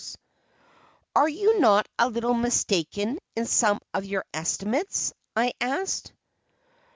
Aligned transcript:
"Are 1.15 1.29
you 1.29 1.59
not 1.59 1.87
a 1.99 2.09
little 2.09 2.33
mistaken 2.33 3.19
in 3.35 3.45
some 3.45 3.77
of 3.93 4.03
your 4.03 4.25
estimates?" 4.33 5.13
I 5.35 5.53
asked. 5.61 6.11